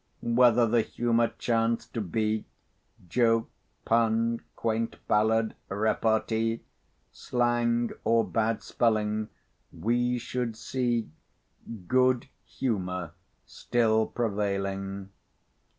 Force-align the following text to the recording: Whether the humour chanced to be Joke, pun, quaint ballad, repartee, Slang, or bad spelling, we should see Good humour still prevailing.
Whether 0.23 0.65
the 0.65 0.81
humour 0.81 1.31
chanced 1.37 1.93
to 1.93 2.01
be 2.01 2.45
Joke, 3.07 3.51
pun, 3.85 4.41
quaint 4.55 4.95
ballad, 5.07 5.53
repartee, 5.69 6.61
Slang, 7.11 7.91
or 8.03 8.25
bad 8.25 8.63
spelling, 8.63 9.29
we 9.71 10.17
should 10.17 10.57
see 10.57 11.11
Good 11.85 12.29
humour 12.43 13.11
still 13.45 14.07
prevailing. 14.07 15.11